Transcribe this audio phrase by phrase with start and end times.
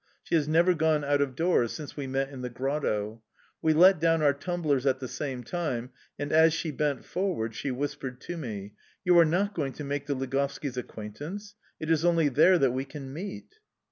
[0.23, 3.21] She has never gone out of doors since we met in the grotto.
[3.61, 7.69] We let down our tumblers at the same time, and as she bent forward she
[7.69, 8.73] whispered to me:
[9.05, 11.53] "You are not going to make the Ligovskis' acquaintance?...
[11.79, 13.59] It is only there that we can meet"...